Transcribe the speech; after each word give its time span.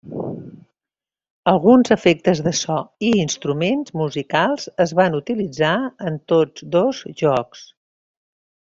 Alguns 1.51 1.93
efectes 1.95 2.41
de 2.47 2.53
so 2.61 2.79
i 3.11 3.13
instruments 3.25 3.95
musicals 4.03 4.67
es 4.87 4.97
van 5.03 5.21
utilitzar 5.21 5.77
en 6.11 6.21
tots 6.35 6.69
dos 6.79 7.07
jocs. 7.23 7.65